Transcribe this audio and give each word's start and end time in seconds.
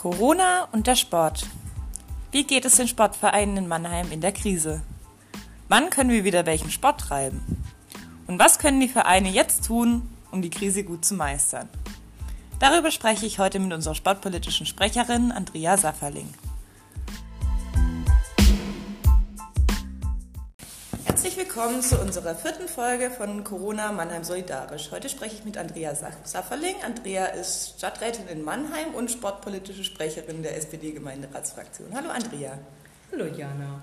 Corona 0.00 0.66
und 0.72 0.86
der 0.86 0.96
Sport. 0.96 1.46
Wie 2.32 2.44
geht 2.44 2.64
es 2.64 2.76
den 2.76 2.88
Sportvereinen 2.88 3.58
in 3.58 3.68
Mannheim 3.68 4.10
in 4.10 4.22
der 4.22 4.32
Krise? 4.32 4.80
Wann 5.68 5.90
können 5.90 6.08
wir 6.08 6.24
wieder 6.24 6.46
welchen 6.46 6.70
Sport 6.70 7.02
treiben? 7.02 7.42
Und 8.26 8.38
was 8.38 8.58
können 8.58 8.80
die 8.80 8.88
Vereine 8.88 9.28
jetzt 9.28 9.66
tun, 9.66 10.08
um 10.30 10.40
die 10.40 10.48
Krise 10.48 10.84
gut 10.84 11.04
zu 11.04 11.12
meistern? 11.12 11.68
Darüber 12.60 12.90
spreche 12.90 13.26
ich 13.26 13.38
heute 13.38 13.58
mit 13.58 13.74
unserer 13.74 13.94
sportpolitischen 13.94 14.64
Sprecherin 14.64 15.32
Andrea 15.32 15.76
Safferling. 15.76 16.32
Herzlich 21.30 21.46
willkommen 21.46 21.80
zu 21.80 21.96
unserer 22.00 22.34
vierten 22.34 22.66
Folge 22.66 23.08
von 23.08 23.44
Corona 23.44 23.92
Mannheim 23.92 24.24
Solidarisch. 24.24 24.90
Heute 24.90 25.08
spreche 25.08 25.36
ich 25.36 25.44
mit 25.44 25.56
Andrea 25.56 25.94
Safferling. 25.94 26.74
Andrea 26.84 27.26
ist 27.26 27.74
Stadträtin 27.78 28.26
in 28.26 28.42
Mannheim 28.42 28.94
und 28.96 29.12
sportpolitische 29.12 29.84
Sprecherin 29.84 30.42
der 30.42 30.56
SPD-Gemeinderatsfraktion. 30.56 31.94
Hallo 31.94 32.08
Andrea. 32.10 32.58
Hallo 33.12 33.26
Jana. 33.26 33.80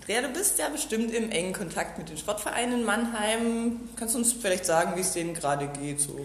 Andrea, 0.00 0.22
du 0.22 0.28
bist 0.28 0.58
ja 0.58 0.70
bestimmt 0.70 1.12
im 1.12 1.30
engen 1.30 1.52
Kontakt 1.52 1.98
mit 1.98 2.08
den 2.08 2.16
Sportvereinen 2.16 2.80
in 2.80 2.86
Mannheim. 2.86 3.90
Kannst 3.96 4.14
du 4.14 4.20
uns 4.20 4.32
vielleicht 4.32 4.64
sagen, 4.64 4.96
wie 4.96 5.02
es 5.02 5.12
denen 5.12 5.34
gerade 5.34 5.68
geht? 5.68 6.00
So? 6.00 6.24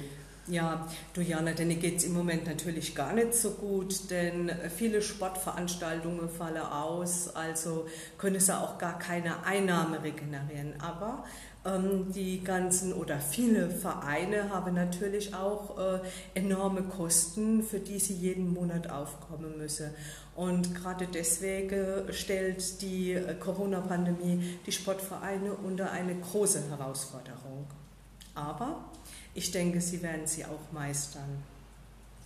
Ja, 0.50 0.88
du 1.14 1.20
Jana, 1.20 1.52
denen 1.52 1.78
geht 1.78 1.98
es 1.98 2.06
im 2.06 2.14
Moment 2.14 2.48
natürlich 2.48 2.96
gar 2.96 3.12
nicht 3.12 3.34
so 3.34 3.52
gut, 3.52 4.10
denn 4.10 4.50
viele 4.74 5.02
Sportveranstaltungen 5.02 6.30
fallen 6.30 6.62
aus, 6.62 7.36
also 7.36 7.86
können 8.18 8.40
sie 8.40 8.58
auch 8.58 8.78
gar 8.78 8.98
keine 8.98 9.44
Einnahme 9.46 10.02
regenerieren. 10.02 10.76
Aber 10.80 11.26
ähm, 11.66 12.14
die 12.14 12.46
ganzen 12.46 12.94
oder 12.94 13.20
viele 13.20 13.70
Vereine 13.70 14.50
haben 14.50 14.74
natürlich 14.74 15.36
auch 15.36 15.78
äh, 15.78 16.00
enorme 16.34 16.84
Kosten, 16.84 17.62
für 17.62 17.80
die 17.80 18.00
sie 18.00 18.14
jeden 18.14 18.54
Monat 18.54 18.90
aufkommen 18.90 19.58
müssen. 19.58 19.90
Und 20.34 20.74
gerade 20.76 21.08
deswegen 21.14 22.14
stellt 22.14 22.82
die 22.82 23.14
äh, 23.14 23.36
Corona-Pandemie 23.36 24.60
die 24.66 24.72
Sportvereine 24.72 25.54
unter 25.56 25.92
eine 25.92 26.16
große 26.16 26.70
Herausforderung. 26.70 27.68
Aber 28.38 28.76
ich 29.34 29.52
denke, 29.52 29.82
sie 29.82 30.02
werden 30.04 30.28
sie 30.28 30.46
auch 30.46 30.72
meistern. 30.72 31.44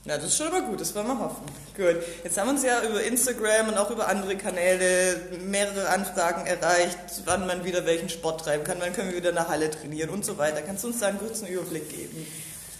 Ja, 0.04 0.18
das 0.18 0.26
ist 0.28 0.38
schon 0.38 0.48
immer 0.48 0.64
gut, 0.64 0.82
das 0.82 0.94
wollen 0.96 1.08
wir 1.08 1.20
hoffen. 1.20 1.46
Gut. 1.78 2.04
Jetzt 2.24 2.38
haben 2.38 2.50
uns 2.50 2.64
ja 2.64 2.84
über 2.84 3.04
Instagram 3.04 3.70
und 3.70 3.78
auch 3.78 3.92
über 3.92 4.08
andere 4.08 4.36
Kanäle 4.36 5.16
mehrere 5.46 5.90
Anfragen 5.90 6.46
erreicht, 6.48 6.98
wann 7.26 7.46
man 7.46 7.64
wieder 7.64 7.86
welchen 7.86 8.10
Sport 8.10 8.42
treiben 8.42 8.64
kann, 8.64 8.78
wann 8.80 8.94
können 8.94 9.12
wir 9.12 9.18
wieder 9.18 9.30
in 9.30 9.36
der 9.36 9.48
Halle 9.48 9.70
trainieren 9.70 10.10
und 10.10 10.26
so 10.26 10.38
weiter. 10.38 10.64
Kannst 10.64 10.84
du 10.84 10.88
uns 10.88 11.00
da 11.00 11.08
einen 11.08 11.20
kurzen 11.20 11.48
Überblick 11.48 11.90
geben? 11.90 12.26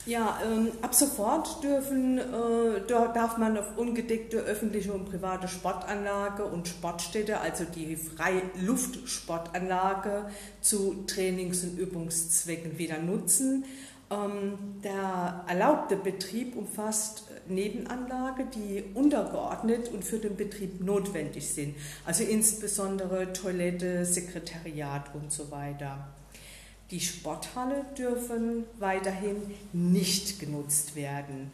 Ja, 0.08 0.40
ähm, 0.44 0.72
ab 0.82 0.96
sofort 0.96 1.64
dürfen, 1.64 2.18
äh, 2.18 2.82
darf 2.88 3.38
man 3.38 3.56
auf 3.56 3.78
ungedeckte 3.78 4.38
öffentliche 4.38 4.92
und 4.94 5.06
private 5.06 5.48
Sportanlage 5.48 6.44
und 6.44 6.68
Sportstätte, 6.68 7.40
also 7.40 7.66
die 7.66 7.96
Freiluftsportanlage, 7.96 10.26
zu 10.60 11.04
Trainings- 11.06 11.64
und 11.64 11.78
Übungszwecken 11.78 12.80
wieder 12.80 12.98
nutzen. 12.98 13.66
Ähm, 14.10 14.58
der 14.84 15.46
erlaubte 15.48 15.98
Betrieb 15.98 16.56
umfasst 16.56 17.26
Nebenanlage, 17.48 18.48
die 18.56 18.84
untergeordnet 18.96 19.90
und 19.90 20.04
für 20.04 20.18
den 20.18 20.36
Betrieb 20.36 20.82
notwendig 20.82 21.48
sind, 21.48 21.76
also 22.06 22.24
insbesondere 22.24 23.34
Toilette, 23.34 24.04
Sekretariat 24.06 25.14
und 25.14 25.32
so 25.32 25.52
weiter. 25.52 26.08
Die 26.92 27.00
Sporthalle 27.00 27.86
dürfen 27.98 28.66
weiterhin 28.78 29.38
nicht 29.72 30.40
genutzt 30.40 30.96
werden. 30.96 31.52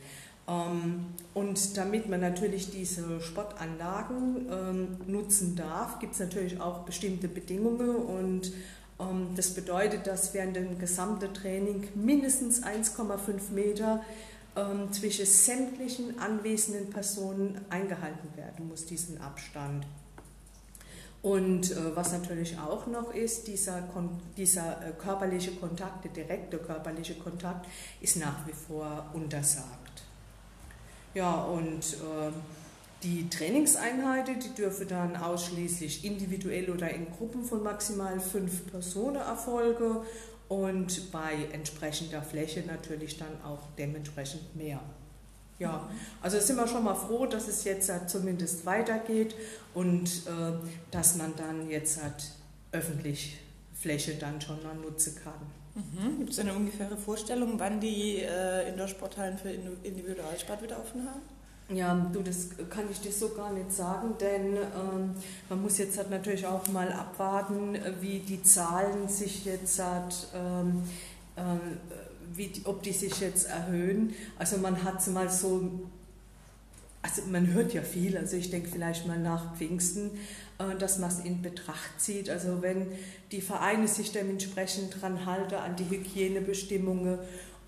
Ähm, 0.48 1.06
und 1.34 1.78
damit 1.78 2.10
man 2.10 2.22
natürlich 2.22 2.72
diese 2.72 3.22
Sportanlagen 3.22 4.48
ähm, 4.50 4.98
nutzen 5.06 5.56
darf, 5.56 6.00
gibt 6.00 6.14
es 6.14 6.20
natürlich 6.20 6.60
auch 6.60 6.80
bestimmte 6.80 7.28
Bedingungen 7.28 7.96
und 7.96 8.52
ähm, 9.00 9.28
das 9.36 9.54
bedeutet, 9.54 10.08
dass 10.08 10.34
während 10.34 10.56
dem 10.56 10.80
gesamten 10.80 11.34
Training 11.34 11.88
mindestens 11.96 12.64
1,5 12.64 13.52
Meter 13.54 14.04
zwischen 14.90 15.28
sämtlichen 15.28 16.18
anwesenden 16.18 16.90
Personen 16.90 17.62
eingehalten 17.70 18.36
werden 18.36 18.68
muss, 18.68 18.88
diesen 18.88 19.22
Abstand. 19.22 19.86
Und 21.28 21.72
äh, 21.72 21.94
was 21.94 22.14
natürlich 22.14 22.58
auch 22.58 22.88
noch 22.88 23.14
ist, 23.14 23.48
dieser, 23.48 23.84
dieser 24.38 24.78
äh, 24.82 24.92
körperliche 24.94 25.52
Kontakt, 25.52 26.06
der 26.06 26.12
direkte 26.12 26.58
körperliche 26.58 27.16
Kontakt, 27.16 27.68
ist 28.00 28.16
nach 28.16 28.48
wie 28.48 28.54
vor 28.54 29.10
untersagt. 29.14 30.04
Ja, 31.14 31.34
und 31.44 31.82
äh, 31.82 32.32
die 33.04 33.30
Trainingseinheiten, 33.30 34.40
die 34.40 34.54
dürfen 34.56 34.88
dann 34.88 35.18
ausschließlich 35.18 36.06
individuell 36.06 36.70
oder 36.70 36.90
in 36.92 37.12
Gruppen 37.12 37.44
von 37.44 37.62
maximal 37.62 38.22
fünf 38.22 38.72
Personen 38.72 39.18
erfolgen 39.18 39.98
und 40.48 41.12
bei 41.12 41.50
entsprechender 41.52 42.22
Fläche 42.22 42.64
natürlich 42.66 43.18
dann 43.18 43.42
auch 43.44 43.68
dementsprechend 43.78 44.56
mehr. 44.56 44.80
Ja, 45.60 45.90
also 46.22 46.40
sind 46.40 46.56
wir 46.58 46.68
schon 46.68 46.84
mal 46.84 46.94
froh, 46.94 47.26
dass 47.26 47.48
es 47.48 47.64
jetzt 47.64 47.90
halt 47.90 48.10
zumindest 48.10 48.66
weitergeht 48.66 49.36
und 49.74 50.08
äh, 50.28 50.54
dass 50.92 51.16
man 51.16 51.34
dann 51.36 51.70
jetzt 51.70 52.02
halt 52.02 52.32
öffentlich 52.72 53.40
Fläche 53.74 54.16
dann 54.16 54.40
schon 54.40 54.62
noch 54.62 54.76
nutzen 54.76 55.16
kann. 55.24 55.34
Mhm. 55.76 56.20
Gibt 56.20 56.32
es 56.32 56.40
eine 56.40 56.54
ungefähre 56.54 56.98
Vorstellung, 56.98 57.60
wann 57.60 57.80
die 57.80 58.20
äh, 58.20 58.70
Indoor-Sporthallen 58.70 59.38
für 59.38 59.50
Individualsport 59.50 60.62
wieder 60.62 60.80
offen 60.80 61.08
haben? 61.08 61.22
Ja, 61.70 62.10
du, 62.14 62.22
das 62.22 62.50
kann 62.70 62.86
ich 62.90 63.02
dir 63.02 63.12
so 63.12 63.30
gar 63.30 63.52
nicht 63.52 63.74
sagen, 63.74 64.16
denn 64.22 64.56
ähm, 64.56 65.16
man 65.50 65.62
muss 65.62 65.78
jetzt 65.78 65.98
halt 65.98 66.10
natürlich 66.10 66.48
auch 66.48 66.66
mal 66.70 66.92
abwarten, 66.94 67.78
wie 68.00 68.20
die 68.20 68.42
Zahlen 68.42 69.10
sich 69.10 69.44
jetzt 69.44 69.78
hat, 69.84 70.28
ähm, 70.34 70.82
äh, 70.82 71.17
wie, 72.34 72.52
ob 72.64 72.84
die 72.84 72.94
sich 72.94 73.20
jetzt 73.20 73.48
erhöhen. 73.48 74.14
Also 74.38 74.58
man 74.58 74.84
hat 74.84 75.00
es 75.00 75.08
mal 75.08 75.30
so, 75.30 75.70
also 77.02 77.22
man 77.30 77.54
hört 77.54 77.74
ja 77.74 77.82
viel, 77.82 78.18
also 78.18 78.38
ich 78.38 78.50
denke 78.50 78.70
vielleicht 78.70 79.08
mal 79.08 79.20
nach 79.20 79.56
Pfingsten, 79.56 80.12
äh, 80.60 80.76
dass 80.78 81.00
man 81.00 81.10
es 81.10 81.20
in 81.20 81.42
Betracht 81.42 82.00
zieht. 82.00 82.30
Also 82.30 82.62
wenn 82.62 82.88
die 83.32 83.42
Vereine 83.42 83.88
sich 83.88 84.12
dementsprechend 84.12 85.02
dran 85.02 85.26
halten 85.26 85.56
an 85.56 85.76
die 85.76 85.90
Hygienebestimmungen 85.90 87.20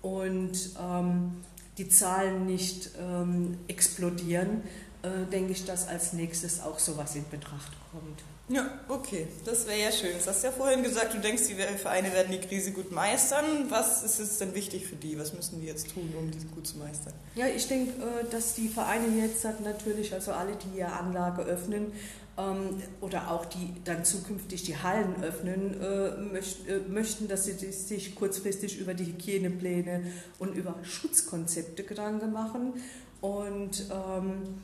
und 0.02 0.70
ähm, 0.80 1.32
die 1.78 1.88
Zahlen 1.88 2.46
nicht 2.46 2.90
ähm, 3.00 3.56
explodieren, 3.68 4.62
äh, 5.02 5.30
denke 5.30 5.52
ich, 5.52 5.64
dass 5.64 5.88
als 5.88 6.12
nächstes 6.12 6.60
auch 6.62 6.78
sowas 6.78 7.14
in 7.16 7.28
Betracht 7.28 7.72
kommt. 7.92 8.22
Ja, 8.48 8.66
okay, 8.88 9.28
das 9.44 9.64
wäre 9.68 9.80
ja 9.80 9.92
schön. 9.92 10.10
Du 10.18 10.26
hast 10.26 10.42
ja 10.42 10.50
vorhin 10.50 10.82
gesagt, 10.82 11.14
du 11.14 11.18
denkst, 11.18 11.44
die 11.48 11.54
Vereine 11.54 12.12
werden 12.12 12.32
die 12.32 12.40
Krise 12.40 12.72
gut 12.72 12.90
meistern. 12.90 13.44
Was 13.68 14.02
ist 14.02 14.18
jetzt 14.18 14.40
denn 14.40 14.54
wichtig 14.54 14.88
für 14.88 14.96
die? 14.96 15.16
Was 15.16 15.32
müssen 15.32 15.60
die 15.60 15.68
jetzt 15.68 15.94
tun, 15.94 16.12
um 16.18 16.28
diese 16.32 16.48
gut 16.48 16.66
zu 16.66 16.78
meistern? 16.78 17.12
Ja, 17.36 17.46
ich 17.46 17.68
denke, 17.68 17.92
äh, 18.02 18.24
dass 18.28 18.54
die 18.54 18.68
Vereine 18.68 19.06
jetzt 19.24 19.44
natürlich, 19.44 20.12
also 20.12 20.32
alle, 20.32 20.56
die 20.56 20.78
ihre 20.78 20.92
Anlage 20.92 21.42
öffnen, 21.42 21.92
ähm, 22.36 22.82
oder 23.00 23.30
auch 23.30 23.44
die 23.46 23.72
dann 23.84 24.04
zukünftig 24.04 24.64
die 24.64 24.76
Hallen 24.76 25.22
öffnen, 25.22 25.80
äh, 25.80 26.78
möchten, 26.88 27.28
dass 27.28 27.44
sie 27.44 27.52
sich 27.52 28.14
kurzfristig 28.14 28.78
über 28.78 28.94
die 28.94 29.06
Hygienepläne 29.06 30.02
und 30.38 30.54
über 30.56 30.74
Schutzkonzepte 30.82 31.84
Gedanken 31.84 32.32
machen. 32.32 32.74
Und 33.20 33.86
ähm, 33.90 34.60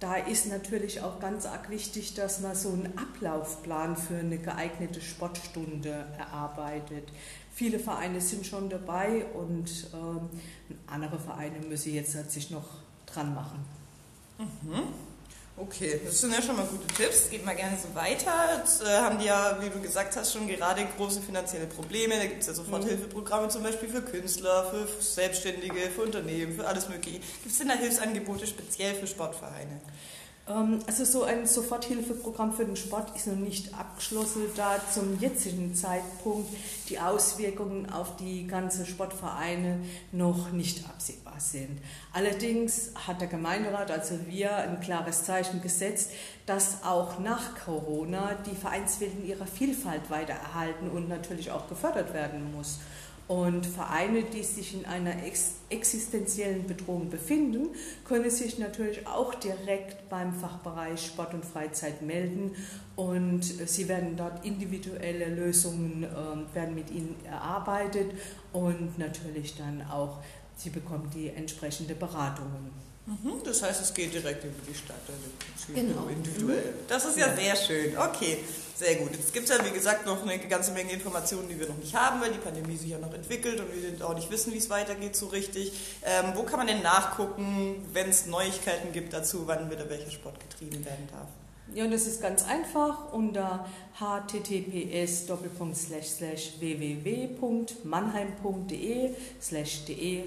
da 0.00 0.16
ist 0.16 0.46
natürlich 0.46 1.02
auch 1.02 1.20
ganz 1.20 1.44
arg 1.44 1.68
wichtig, 1.68 2.14
dass 2.14 2.40
man 2.40 2.56
so 2.56 2.70
einen 2.70 2.98
Ablaufplan 2.98 3.96
für 3.96 4.16
eine 4.16 4.38
geeignete 4.38 5.00
Sportstunde 5.00 6.06
erarbeitet. 6.18 7.04
Viele 7.52 7.78
Vereine 7.78 8.20
sind 8.20 8.46
schon 8.46 8.70
dabei 8.70 9.26
und 9.34 9.88
ähm, 9.92 10.30
andere 10.86 11.18
Vereine 11.18 11.58
müssen 11.68 11.92
jetzt 11.94 12.12
sich 12.30 12.50
noch 12.50 12.66
dran 13.04 13.34
machen. 13.34 13.58
Mhm. 14.38 15.09
Okay, 15.56 16.00
das 16.04 16.20
sind 16.20 16.32
ja 16.32 16.40
schon 16.40 16.56
mal 16.56 16.64
gute 16.64 16.86
Tipps. 16.94 17.28
Geht 17.28 17.44
mal 17.44 17.54
gerne 17.54 17.76
so 17.76 17.94
weiter. 17.94 18.32
Jetzt 18.56 18.82
äh, 18.82 18.86
haben 18.86 19.18
die 19.18 19.26
ja, 19.26 19.58
wie 19.60 19.68
du 19.68 19.80
gesagt 19.80 20.16
hast, 20.16 20.32
schon 20.32 20.48
gerade 20.48 20.86
große 20.96 21.20
finanzielle 21.20 21.66
Probleme. 21.66 22.16
Da 22.16 22.24
gibt 22.24 22.40
es 22.40 22.46
ja 22.46 22.54
Soforthilfeprogramme 22.54 23.48
zum 23.48 23.62
Beispiel 23.62 23.88
für 23.88 24.00
Künstler, 24.00 24.70
für 24.70 24.86
Selbstständige, 25.02 25.90
für 25.94 26.02
Unternehmen, 26.02 26.54
für 26.54 26.66
alles 26.66 26.88
Mögliche. 26.88 27.18
Gibt 27.18 27.46
es 27.46 27.58
denn 27.58 27.68
da 27.68 27.74
Hilfsangebote 27.74 28.46
speziell 28.46 28.94
für 28.94 29.06
Sportvereine? 29.06 29.80
Ähm, 30.50 30.80
also 30.86 31.04
so 31.04 31.22
ein 31.22 31.46
Soforthilfeprogramm 31.46 32.52
für 32.52 32.64
den 32.64 32.76
Sport 32.76 33.14
ist 33.16 33.26
noch 33.26 33.36
nicht 33.36 33.74
abgeschlossen, 33.74 34.42
da 34.56 34.80
zum 34.92 35.18
jetzigen 35.20 35.74
Zeitpunkt 35.74 36.48
die 36.88 36.98
Auswirkungen 36.98 37.90
auf 37.90 38.16
die 38.16 38.46
ganzen 38.46 38.86
Sportvereine 38.86 39.78
noch 40.12 40.50
nicht 40.50 40.88
absehbar 40.88 41.38
sind. 41.38 41.78
Allerdings 42.12 42.90
hat 43.06 43.20
der 43.20 43.28
Gemeinderat, 43.28 43.90
also 43.90 44.18
wir, 44.26 44.54
ein 44.56 44.80
klares 44.80 45.24
Zeichen 45.24 45.62
gesetzt, 45.62 46.10
dass 46.46 46.82
auch 46.84 47.18
nach 47.20 47.54
Corona 47.64 48.34
die 48.50 48.56
Vereinswelt 48.56 49.12
in 49.20 49.28
ihrer 49.28 49.46
Vielfalt 49.46 50.10
weiter 50.10 50.32
erhalten 50.32 50.90
und 50.90 51.08
natürlich 51.08 51.50
auch 51.50 51.68
gefördert 51.68 52.12
werden 52.12 52.52
muss. 52.56 52.80
Und 53.30 53.64
Vereine, 53.64 54.24
die 54.24 54.42
sich 54.42 54.74
in 54.74 54.86
einer 54.86 55.22
ex 55.24 55.60
existenziellen 55.68 56.66
Bedrohung 56.66 57.10
befinden, 57.10 57.68
können 58.04 58.28
sich 58.28 58.58
natürlich 58.58 59.06
auch 59.06 59.36
direkt 59.36 60.08
beim 60.08 60.34
Fachbereich 60.34 61.06
Sport 61.06 61.34
und 61.34 61.44
Freizeit 61.44 62.02
melden. 62.02 62.56
Und 62.96 63.44
sie 63.44 63.86
werden 63.86 64.16
dort 64.16 64.44
individuelle 64.44 65.32
Lösungen 65.32 66.02
äh, 66.02 66.56
werden 66.56 66.74
mit 66.74 66.90
ihnen 66.90 67.14
erarbeitet 67.24 68.10
und 68.52 68.98
natürlich 68.98 69.56
dann 69.56 69.88
auch 69.88 70.18
sie 70.60 70.70
bekommen 70.70 71.10
die 71.14 71.28
entsprechende 71.28 71.94
Beratungen. 71.94 72.70
Mhm, 73.06 73.42
das 73.44 73.62
heißt, 73.62 73.80
es 73.80 73.94
geht 73.94 74.12
direkt 74.12 74.44
über 74.44 74.54
die 74.68 74.74
Stadt, 74.74 75.00
also 75.08 75.72
genau. 75.74 76.06
individuell. 76.08 76.74
Das 76.86 77.04
ist 77.06 77.16
ja, 77.16 77.28
ja, 77.28 77.36
sehr 77.36 77.56
schön. 77.56 77.98
Okay, 77.98 78.38
sehr 78.76 78.96
gut. 78.96 79.12
Jetzt 79.12 79.32
gibt 79.32 79.48
es 79.48 79.56
ja, 79.56 79.64
wie 79.64 79.72
gesagt, 79.72 80.06
noch 80.06 80.22
eine 80.22 80.38
ganze 80.38 80.72
Menge 80.72 80.92
Informationen, 80.92 81.48
die 81.48 81.58
wir 81.58 81.66
noch 81.66 81.78
nicht 81.78 81.94
haben, 81.94 82.20
weil 82.20 82.30
die 82.30 82.38
Pandemie 82.38 82.76
sich 82.76 82.90
ja 82.90 82.98
noch 82.98 83.12
entwickelt 83.12 83.58
und 83.58 83.68
wir 83.72 84.06
auch 84.06 84.14
nicht 84.14 84.30
wissen, 84.30 84.52
wie 84.52 84.58
es 84.58 84.70
weitergeht 84.70 85.16
so 85.16 85.26
richtig. 85.26 85.72
Ähm, 86.04 86.32
wo 86.34 86.42
kann 86.44 86.58
man 86.58 86.66
denn 86.66 86.82
nachgucken, 86.82 87.84
wenn 87.92 88.08
es 88.08 88.26
Neuigkeiten 88.26 88.92
gibt 88.92 89.12
dazu, 89.12 89.46
wann 89.46 89.70
wieder 89.70 89.88
welcher 89.88 90.10
Sport 90.10 90.38
getrieben 90.38 90.84
werden 90.84 91.08
darf? 91.10 91.28
Ja, 91.74 91.84
und 91.84 91.92
das 91.92 92.08
ist 92.08 92.20
ganz 92.20 92.44
einfach 92.44 93.12
unter 93.12 93.64
https 93.94 95.28
www.mannheim.de 96.58 99.10
de 99.88 100.24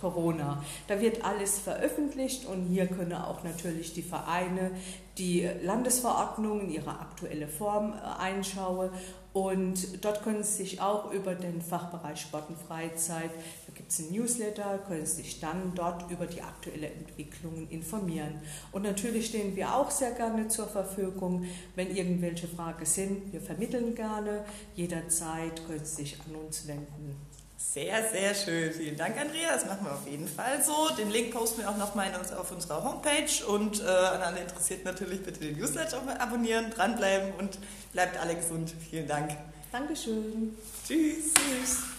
corona. 0.00 0.64
Da 0.88 1.02
wird 1.02 1.22
alles 1.22 1.58
veröffentlicht 1.58 2.46
und 2.46 2.68
hier 2.68 2.86
können 2.86 3.12
auch 3.12 3.44
natürlich 3.44 3.92
die 3.92 4.02
Vereine 4.02 4.70
die 5.18 5.48
Landesverordnung 5.62 6.60
in 6.62 6.70
ihrer 6.70 7.00
aktuellen 7.00 7.48
Form 7.48 7.92
äh, 7.92 8.20
einschauen 8.20 8.90
und 9.34 10.04
dort 10.04 10.22
können 10.22 10.44
Sie 10.44 10.62
sich 10.62 10.80
auch 10.80 11.10
über 11.12 11.34
den 11.34 11.60
Fachbereich 11.60 12.20
Sport 12.20 12.50
und 12.50 12.56
Freizeit, 12.56 13.30
da 13.66 13.72
gibt 13.74 13.90
es 13.90 13.98
ein 13.98 14.12
Newsletter, 14.12 14.78
können 14.86 15.04
Sie 15.04 15.22
sich 15.22 15.40
dann 15.40 15.72
dort 15.74 16.08
über 16.08 16.26
die 16.26 16.40
aktuellen 16.40 16.92
Entwicklungen 17.00 17.68
informieren. 17.68 18.40
Und 18.70 18.84
natürlich 18.84 19.26
stehen 19.26 19.56
wir 19.56 19.74
auch 19.74 19.90
sehr 19.90 20.12
gerne 20.12 20.46
zur 20.46 20.68
Verfügung, 20.68 21.46
wenn 21.74 21.94
irgendwelche 21.96 22.46
Fragen 22.46 22.86
sind. 22.86 23.32
Wir 23.32 23.40
vermitteln 23.40 23.96
gerne. 23.96 24.44
Jederzeit 24.76 25.66
können 25.66 25.84
Sie 25.84 26.02
sich 26.02 26.16
an 26.20 26.36
uns 26.36 26.68
wenden. 26.68 27.16
Sehr, 27.56 28.08
sehr 28.10 28.34
schön. 28.34 28.72
Vielen 28.72 28.96
Dank, 28.96 29.18
Andrea. 29.20 29.52
Das 29.52 29.66
machen 29.66 29.84
wir 29.84 29.92
auf 29.92 30.06
jeden 30.06 30.28
Fall 30.28 30.62
so. 30.62 30.94
Den 30.96 31.10
Link 31.10 31.32
posten 31.32 31.62
wir 31.62 31.70
auch 31.70 31.76
nochmal 31.76 32.10
auf 32.36 32.50
unserer 32.50 32.84
Homepage. 32.84 33.44
Und 33.46 33.80
äh, 33.80 33.84
an 33.84 34.22
alle 34.22 34.40
Interessiert 34.40 34.84
natürlich 34.84 35.22
bitte 35.22 35.40
den 35.40 35.58
Newsletter 35.58 36.00
abonnieren, 36.18 36.70
dranbleiben 36.70 37.32
und 37.38 37.58
bleibt 37.92 38.16
alle 38.18 38.36
gesund. 38.36 38.72
Vielen 38.90 39.08
Dank. 39.08 39.36
Dankeschön. 39.72 40.56
Tschüss. 40.86 41.32
Tschüss. 41.34 41.93